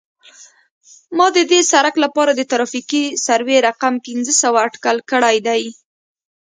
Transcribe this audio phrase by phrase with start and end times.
[1.17, 5.61] ما د دې سرک لپاره د ترافیکي سروې رقم پنځه سوه اټکل کړی دی